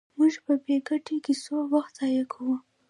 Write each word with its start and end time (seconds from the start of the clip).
موږ 0.17 0.33
په 0.45 0.53
بې 0.63 0.77
ګټې 0.87 1.15
کیسو 1.25 1.55
وخت 1.73 1.93
ضایع 1.99 2.23
کوو. 2.31 2.55